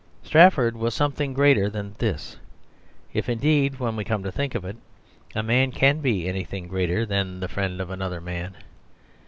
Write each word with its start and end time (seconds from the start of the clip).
Strafford 0.23 0.75
was 0.75 0.95
something 0.95 1.31
greater 1.31 1.69
than 1.69 1.93
this; 1.99 2.37
if 3.13 3.29
indeed, 3.29 3.79
when 3.79 3.95
we 3.95 4.03
come 4.03 4.23
to 4.23 4.31
think 4.31 4.55
of 4.55 4.65
it, 4.65 4.75
a 5.35 5.43
man 5.43 5.69
can 5.71 5.99
be 6.01 6.27
anything 6.27 6.67
greater 6.67 7.05
than 7.05 7.39
the 7.39 7.47
friend 7.47 7.79
of 7.79 7.91
another 7.91 8.19
man. 8.19 8.57